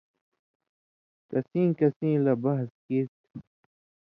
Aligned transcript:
کسیں 1.29 1.69
کسیں 1.79 2.15
لہ 2.25 2.33
بہز 2.43 2.69
کیریۡ 2.85 3.07
تُھو 3.21 3.37